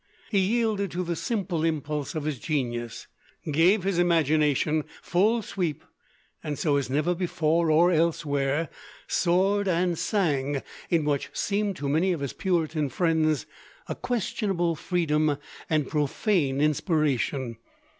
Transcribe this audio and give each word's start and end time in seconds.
He 0.31 0.39
yielded 0.39 0.89
to 0.93 1.03
the 1.03 1.15
simple 1.15 1.63
impulse 1.63 2.15
of 2.15 2.23
his 2.23 2.39
genius, 2.39 3.05
gave 3.51 3.83
his 3.83 3.99
imagination 3.99 4.85
full 4.99 5.43
sweep, 5.43 5.83
and 6.43 6.57
so, 6.57 6.75
as 6.77 6.89
never 6.89 7.13
before 7.13 7.69
or 7.69 7.91
elsewhere, 7.91 8.69
soared 9.07 9.67
and 9.67 9.95
sang 9.99 10.63
in 10.89 11.05
what 11.05 11.29
seemed 11.33 11.75
to 11.75 11.87
many 11.87 12.13
of 12.13 12.21
his 12.21 12.33
Puritan 12.33 12.89
friends 12.89 13.45
a 13.87 13.93
questionable 13.93 14.73
freedom 14.75 15.37
and 15.69 15.87
profane 15.87 16.61
inspiration. 16.61 17.57